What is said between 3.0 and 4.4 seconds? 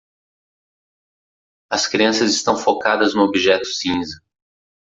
no objeto cinza.